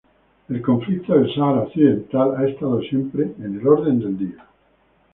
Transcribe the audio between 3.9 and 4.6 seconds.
del día.